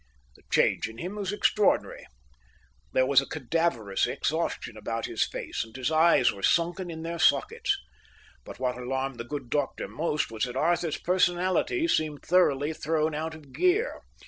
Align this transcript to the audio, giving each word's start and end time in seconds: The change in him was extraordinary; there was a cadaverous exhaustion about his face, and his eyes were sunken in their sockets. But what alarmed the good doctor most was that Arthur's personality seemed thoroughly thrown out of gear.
The 0.35 0.41
change 0.51 0.89
in 0.89 0.97
him 0.97 1.13
was 1.15 1.31
extraordinary; 1.31 2.07
there 2.91 3.05
was 3.05 3.21
a 3.21 3.27
cadaverous 3.27 4.07
exhaustion 4.07 4.75
about 4.75 5.05
his 5.05 5.27
face, 5.27 5.63
and 5.63 5.75
his 5.75 5.91
eyes 5.91 6.31
were 6.31 6.41
sunken 6.41 6.89
in 6.89 7.03
their 7.03 7.19
sockets. 7.19 7.77
But 8.43 8.57
what 8.57 8.79
alarmed 8.79 9.19
the 9.19 9.23
good 9.23 9.51
doctor 9.51 9.87
most 9.87 10.31
was 10.31 10.45
that 10.45 10.57
Arthur's 10.57 10.97
personality 10.97 11.87
seemed 11.87 12.23
thoroughly 12.23 12.73
thrown 12.73 13.13
out 13.13 13.35
of 13.35 13.53
gear. 13.53 14.01